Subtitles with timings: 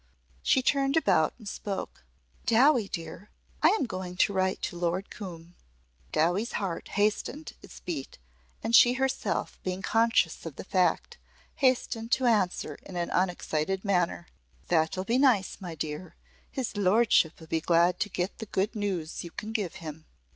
[0.41, 2.03] She turned about and spoke.
[2.47, 3.29] "Dowie, dear,
[3.61, 5.53] I am going to write to Lord Coombe."
[6.11, 8.17] Dowie's heart hastened its beat
[8.63, 11.19] and she herself being conscious of the fact,
[11.57, 14.25] hastened to answer in an unexcited manner.
[14.69, 16.15] "That'll be nice, my dear.
[16.49, 20.07] His lordship'll be glad to get the good news you can give him."